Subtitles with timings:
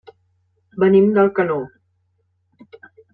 [0.83, 1.59] Venim d'Alcanó.